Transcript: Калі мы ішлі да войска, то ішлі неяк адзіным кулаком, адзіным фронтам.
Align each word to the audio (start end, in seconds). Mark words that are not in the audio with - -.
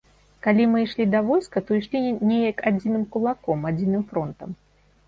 Калі 0.45 0.63
мы 0.71 0.79
ішлі 0.85 1.05
да 1.15 1.21
войска, 1.27 1.63
то 1.67 1.77
ішлі 1.81 2.01
неяк 2.31 2.65
адзіным 2.71 3.07
кулаком, 3.17 3.59
адзіным 3.75 4.03
фронтам. 4.13 4.61